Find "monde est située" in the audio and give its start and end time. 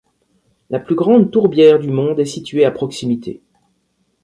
1.91-2.65